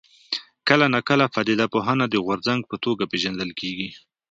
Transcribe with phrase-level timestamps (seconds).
[0.67, 3.89] کله ناکله پدیده پوهنه د غورځنګ په توګه پېژندل کېږي.